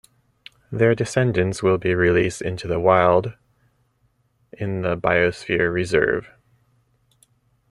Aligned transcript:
Their 0.71 0.95
descendants 0.95 1.61
will 1.61 1.77
be 1.77 1.93
released 1.93 2.41
into 2.41 2.67
the 2.67 2.79
wild 2.79 3.35
in 4.51 4.81
the 4.81 4.97
Biosphere 4.97 5.71
Reserve. 5.71 6.27